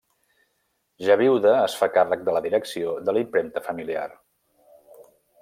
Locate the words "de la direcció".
2.31-2.97